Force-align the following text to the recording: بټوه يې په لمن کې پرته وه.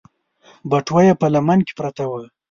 بټوه 0.69 1.01
يې 1.07 1.13
په 1.21 1.27
لمن 1.33 1.59
کې 1.67 1.73
پرته 1.79 2.03
وه. 2.09 2.21